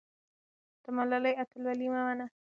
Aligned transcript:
د 0.83 0.85
ملالۍ 0.97 1.33
اتلولي 1.41 1.87
ومنه. 1.89 2.25